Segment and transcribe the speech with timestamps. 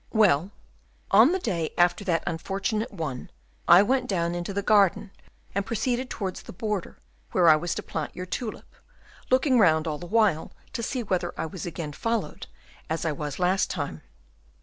[0.13, 0.49] "Well,
[1.11, 3.29] on the day after that unfortunate one,
[3.67, 5.11] I went down into the garden
[5.53, 6.97] and proceeded towards the border
[7.33, 8.73] where I was to plant your tulip,
[9.29, 12.47] looking round all the while to see whether I was again followed
[12.89, 14.01] as I was last time."